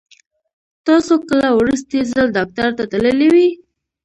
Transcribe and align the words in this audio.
تاسو 0.87 1.13
کله 1.27 1.47
وروستی 1.59 1.99
ځل 2.11 2.27
ډاکټر 2.37 2.69
ته 2.77 2.83
تللي 2.91 3.27
وئ؟ 3.33 3.49